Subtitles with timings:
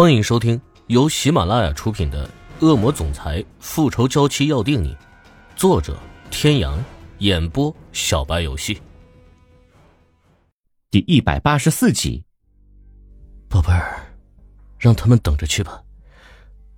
[0.00, 2.24] 欢迎收听由喜马拉雅出品的
[2.64, 4.94] 《恶魔总裁复仇娇妻要定你》，
[5.56, 5.98] 作者：
[6.30, 6.78] 天阳，
[7.18, 8.80] 演播：小白游戏。
[10.88, 12.22] 第一百八十四集，
[13.48, 14.14] 宝贝儿，
[14.78, 15.82] 让他们等着去吧。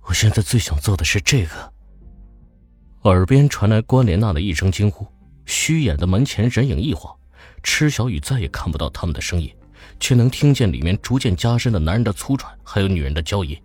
[0.07, 1.73] 我现在最想做的是这个。
[3.03, 5.05] 耳边传来关莲娜的一声惊呼，
[5.45, 7.15] 虚掩的门前人影一晃，
[7.61, 9.55] 池小雨再也看不到他们的声音。
[9.99, 13.59] 却能听见里面逐渐加深的男人的粗喘，还有女人的娇吟。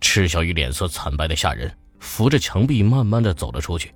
[0.00, 3.94] 赤小雨脸色惨白的吓人，扶着墙壁慢慢的走了出去。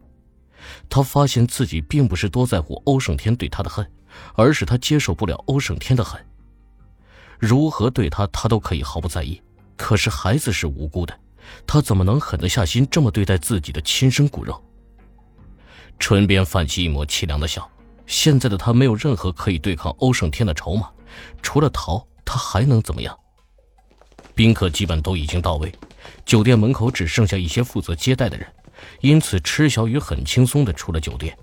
[0.88, 3.88] 他发现自己并不是多在乎欧胜天对他的恨，
[4.34, 6.20] 而是他接受不了欧胜天的恨。
[7.38, 9.40] 如何对他，他都可以毫不在意。
[9.76, 11.16] 可是孩子是无辜的，
[11.66, 14.60] 他怎么能狠得下心这么对待自己的亲生骨肉？
[15.98, 17.68] 唇边泛起一抹凄凉的笑。
[18.06, 20.90] 现在的他没有任何可以对抗欧胜天的筹码。
[21.42, 23.16] 除了逃，他还能怎么样？
[24.34, 25.72] 宾客基本都已经到位，
[26.24, 28.46] 酒店门口只剩下一些负责接待的人，
[29.00, 31.36] 因此池小雨很轻松的出了酒店。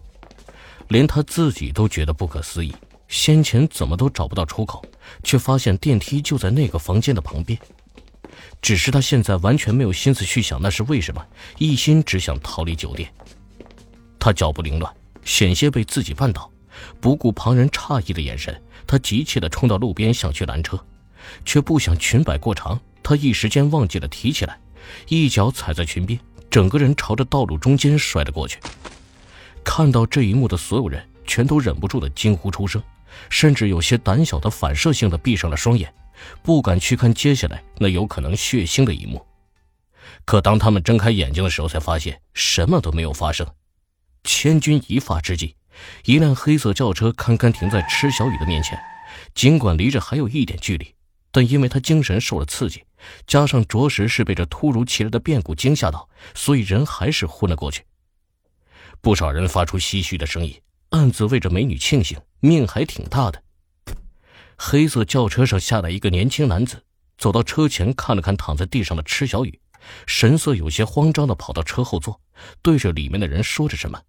[0.90, 2.74] 连他自己都觉得不可思议，
[3.08, 4.86] 先前怎么都找不到出口，
[5.24, 7.58] 却发现电梯就在那个房间的旁边。
[8.62, 11.26] 只是他现在完全没有心思去想那是为什么，
[11.58, 13.12] 一心只想逃离酒店。
[14.20, 14.94] 他脚步凌乱，
[15.24, 16.52] 险些被自己绊倒，
[17.02, 18.60] 不顾旁人诧异的眼神。
[18.88, 20.80] 他急切地冲到路边，想去拦车，
[21.44, 24.60] 却不想裙摆过长，他一时间忘记了提起来，
[25.08, 26.20] 一脚踩在裙边，
[26.50, 28.60] 整个人朝着道路中间摔了过去。
[29.64, 32.82] 看到这一幕的所有人全都忍不住的惊呼出声，
[33.30, 35.92] 甚至有些胆小的反射性的闭上了双眼，
[36.44, 39.26] 不敢去看接下来那有可能血腥的一幕。
[40.24, 43.48] 可当他们睁开眼睛的时候，才发现什么都没有发生。
[44.24, 45.56] 千钧一发之际。
[46.06, 48.80] 一辆黑色轿车堪堪停在池小雨的面前，
[49.34, 50.94] 尽管离着还有一点距离，
[51.32, 52.84] 但因为他精神受了刺激，
[53.28, 57.84] 加上着实是被这突如其来的变故惊吓到，所以人还是昏了过去。
[59.02, 63.44] 不少人发出唏嘘的声音，暗自为这美女庆幸，命还挺大的。
[64.58, 66.84] 黑色轿车上下来一个年轻男子，
[67.18, 69.60] 走到车前看了看躺在地上的池小雨，
[70.08, 72.22] 神色有些慌张的跑到车后座，
[72.62, 74.02] 对着里面的人说着什么。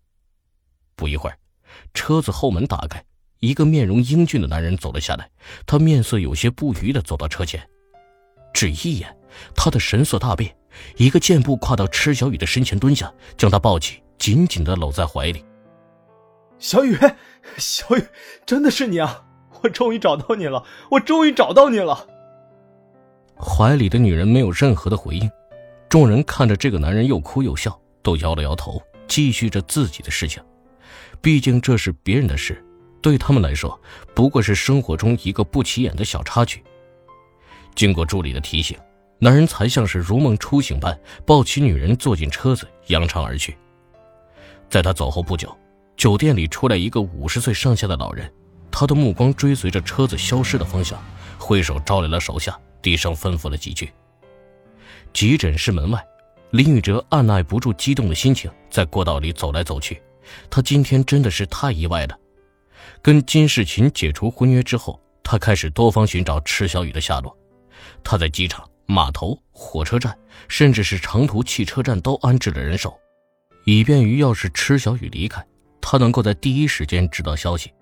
[0.95, 1.37] 不一会儿。
[1.95, 3.05] 车子后门打开，
[3.41, 5.29] 一个面容英俊的男人走了下来。
[5.67, 7.69] 他面色有些不愉的走到车前，
[8.53, 9.17] 只一眼，
[9.55, 10.55] 他的神色大变，
[10.97, 15.45] 一个箭步跨到池小雨的身前蹲下，将她抱起，紧紧的搂在怀里。
[16.59, 16.99] 小雨，
[17.59, 18.05] 小雨，
[18.47, 19.23] 真的是你啊！
[19.63, 22.07] 我终于找到你了，我终于找到你了。
[23.39, 25.31] 怀里的女人没有任何的回应，
[25.89, 30.43] 众人看着这个男人又哭又笑，都摇了摇头，继续着自己的事情。
[31.21, 32.65] 毕竟这是别人的事，
[33.03, 33.81] 对他们来说
[34.15, 36.63] 不过是生活中一个不起眼的小插曲。
[37.75, 38.79] 经过助理的提醒，
[39.19, 43.57] 男人才像是如梦初醒般抱起女人坐进车子，扬长而去。
[44.69, 45.57] 在他走后不久，
[45.97, 48.33] 酒店里出来一个五十岁上下的老人，
[48.71, 51.03] 他的目光追随着车子消失的方向，
[51.39, 53.91] 挥手招来了手下，低声吩咐了几句。
[55.13, 56.05] 急诊室门外，
[56.51, 60.03] 林宇哲按耐不住激动的心情，在过道里走来走去。
[60.51, 62.19] 他今天真的是太意外了。
[63.03, 67.37] 跟金世琴解除婚约之后，他开始多方寻找池小雨的下落。
[68.03, 70.17] 他在机场、码头、火车站，
[70.49, 72.99] 甚至是长途汽车站都安置了人手，
[73.65, 75.45] 以便于要是池小雨离开，
[75.81, 77.73] 他能够在第一时间知道消息。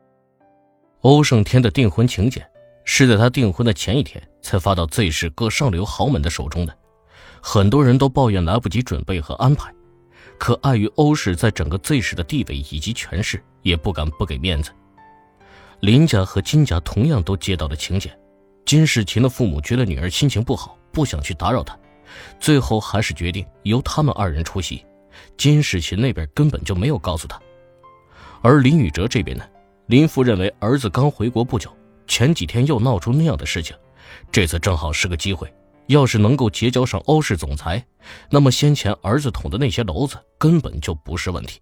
[1.00, 2.42] 欧胜天的订婚请柬
[2.84, 6.76] 是在他订婚的前一天才发到 Z 市各上流豪门的手中的，
[7.42, 9.72] 很多人都抱怨来不及准备和安排。
[10.38, 14.70] 可碍于欧氏在整个 Z 市的地位以及权势，也不敢不给面子。
[15.80, 18.16] 林家和金家同样都接到了请柬，
[18.64, 21.78] 金世琴的父母觉得女儿心情不好，不想去打扰她，
[22.38, 24.84] 最后还是决定由他们二人出席。
[25.36, 27.40] 金世琴那边根本就没有告诉他。
[28.42, 29.44] 而林宇哲这边呢，
[29.86, 31.70] 林父认为儿子刚回国不久，
[32.06, 33.76] 前几天又闹出那样的事情，
[34.32, 35.52] 这次正好是个机会。
[35.86, 37.84] 要是能够结交上欧氏总裁，
[38.30, 41.60] 那么先前儿子捅的那些篓子根本就不是问题。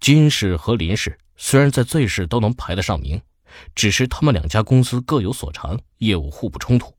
[0.00, 3.20] 金氏和林氏虽然在 Z 市都能排得上名，
[3.74, 6.94] 只是他们两家公司各有所长，业务互不冲突。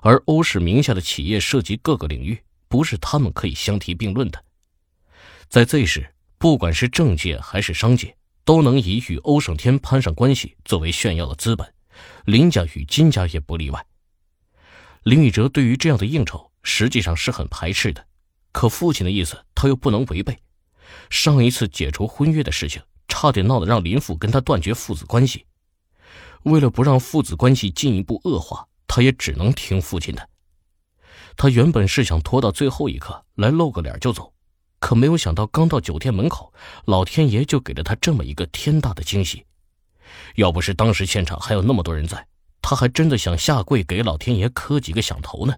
[0.00, 2.38] 而欧氏名下的企业涉及各个领域，
[2.68, 4.44] 不是他们可以相提并论的。
[5.48, 11.72] 在 Z 市，不管是政界还是商界，都能以与欧胜天攀上关系作为炫耀的资本。
[12.24, 13.84] 林家与金家也不例外。
[15.04, 18.06] 林宇哲对于这样的应酬实际上是很排斥的，
[18.52, 20.38] 可父亲的意思他又不能违背。
[21.10, 25.46] 上一次解除婚约的事情，差点闹得让林父跟他断绝父子关系。
[26.44, 30.28] 为了不让父子关系进一步恶化，他也只能听父亲的。
[31.36, 34.32] 他原本是想拖到最后一刻来露个脸就走，
[34.78, 36.52] 可没有想到刚到酒店门口，
[36.84, 39.46] 老天爷就给了他这么一个天大的惊喜。
[40.36, 42.26] 要不是当时现场还有那么多人在，
[42.62, 45.56] 他还真的想下跪给老天爷磕几个响头呢。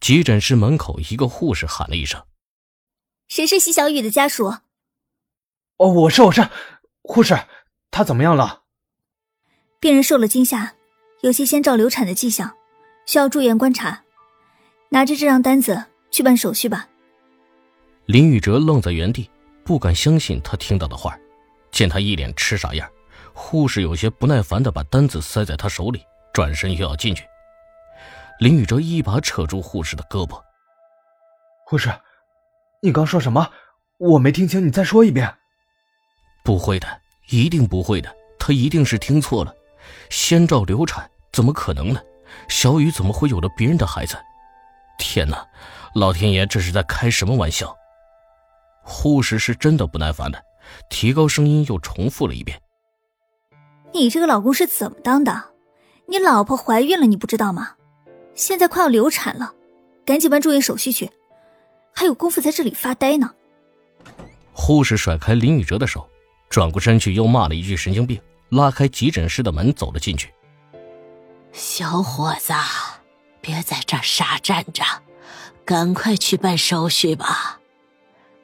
[0.00, 2.24] 急诊室门口，一个护士喊了一声
[3.28, 4.46] ：“谁是席小雨的家属
[5.78, 6.48] ？”“哦，我是，我是。”
[7.02, 7.38] 护士，
[7.90, 8.62] 他怎么样了？
[9.78, 10.74] 病人受了惊吓，
[11.20, 12.56] 有些先兆流产的迹象，
[13.06, 14.02] 需要住院观察。
[14.88, 16.88] 拿着这张单子去办手续吧。
[18.06, 19.30] 林宇哲愣在原地，
[19.64, 21.16] 不敢相信他听到的话。
[21.70, 22.90] 见他一脸痴傻样，
[23.34, 27.24] 护士有些不耐烦的把单子塞在他手里，转身又要进去。
[28.38, 30.40] 林宇哲一把扯住护士的胳膊
[31.66, 31.92] ：“护士，
[32.80, 33.50] 你刚说什么？
[33.98, 35.32] 我没听清，你再说一遍。”
[36.44, 36.88] 不会的，
[37.28, 39.54] 一定不会的，他一定是听错了。
[40.10, 42.00] 先兆流产怎么可能呢？
[42.48, 44.16] 小雨怎么会有了别人的孩子？
[44.98, 45.46] 天哪，
[45.94, 47.76] 老天爷这是在开什么玩笑？
[48.82, 50.42] 护士是真的不耐烦的，
[50.88, 52.60] 提高声音又重复了一遍
[53.92, 55.50] ：“你这个老公是怎么当的？
[56.06, 57.74] 你老婆怀孕了，你不知道吗？
[58.34, 59.54] 现在快要流产了，
[60.04, 61.10] 赶紧办住院手续去，
[61.94, 63.30] 还有功夫在这里发呆呢？”
[64.52, 66.08] 护士甩开林宇哲的手。
[66.50, 70.30] 转过身去，又骂了一句“神经病”，拉开急诊室的门走了进去。
[71.50, 72.52] 小伙子，
[73.40, 74.84] 别在这儿傻站着，
[75.64, 77.58] 赶快去办手续吧。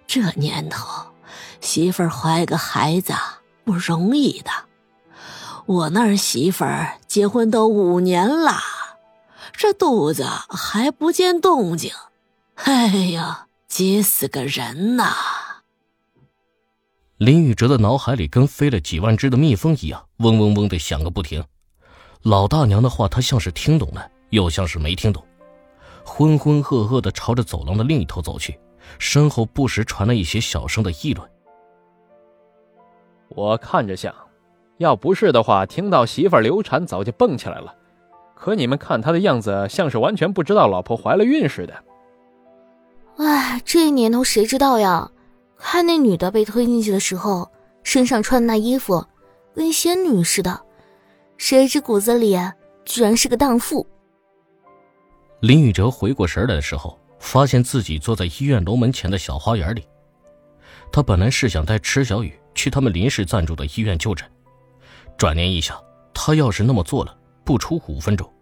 [0.06, 1.12] 这年头，
[1.60, 3.12] 媳妇儿怀个孩子
[3.64, 4.50] 不容易的。
[5.68, 8.54] 我那儿媳妇儿结婚都五年了，
[9.52, 11.92] 这肚子还不见动静，
[12.54, 15.12] 哎呀，急死个人呐！
[17.18, 21.44] 林宇哲的脑海里跟飞了几万只的蜜蜂一样，嗡嗡嗡的响个不停。
[22.22, 25.22] 老大娘的话，他像是听懂了，又像是没听懂，
[26.02, 28.58] 浑浑噩噩的朝着走廊的另一头走去，
[28.98, 31.30] 身后不时传来一些小声的议论。
[33.28, 34.14] 我看着像，
[34.78, 37.74] 要不是的话，听到媳妇儿流产早就蹦起来了。
[38.34, 41.74] 可你们看他的样子，像是完全不知道老婆怀了孕似的。
[43.18, 45.10] 哎，这年头谁知道呀？
[45.56, 47.50] 看那女的被推进去的时候，
[47.82, 49.04] 身上穿的那衣服，
[49.54, 50.60] 跟仙女似的，
[51.36, 52.38] 谁知骨子里
[52.84, 53.84] 居然是个荡妇。
[55.40, 59.82] 林宇哲回过神来的时候，发现自己坐在医院楼门前的小花园里。
[60.92, 64.24] 他本来是想带池小雨去他们临时暂住的医院就诊，
[65.18, 65.76] 转念一想，
[66.14, 68.32] 他要是那么做了，不出五分钟，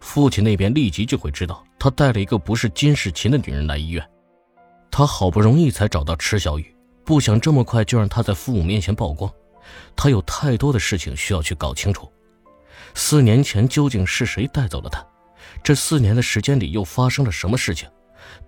[0.00, 4.04] 父亲那边立即就会知道他带了一个不是金世琴的女人来医院。
[4.90, 9.32] 他好不容易才找到池小雨，不想这么快就让他在父母面前曝光。
[9.94, 12.10] 他有太多的事情需要去搞清楚。
[12.94, 15.06] 四年前究竟是谁带走了他？
[15.62, 17.88] 这四年的时间里又发生了什么事情？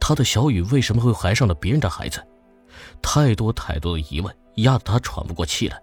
[0.01, 2.21] 他的小雨为什么会怀上了别人的孩子？
[3.01, 5.81] 太多太多的疑问压得他喘不过气来。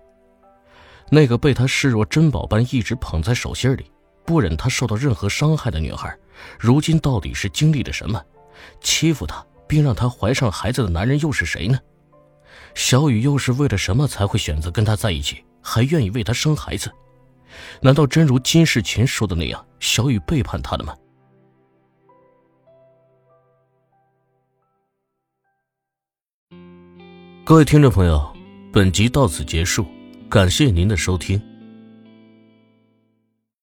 [1.10, 3.92] 那个被他视若珍宝般一直捧在手心里，
[4.26, 6.18] 不忍他受到任何伤害的女孩，
[6.60, 8.24] 如今到底是经历了什么？
[8.82, 9.46] 欺负他？
[9.66, 11.80] 并让她怀上孩子的男人又是谁呢？
[12.76, 16.92] 小雨又是为了什么才会选择跟他在一起，还愿意为他生孩子？
[17.82, 20.96] 难道真如金世琴说的那样，小雨背叛他了吗？
[27.46, 28.32] 各位听众朋友，
[28.72, 29.88] 本集到此结束，
[30.34, 31.53] 感谢您的收听。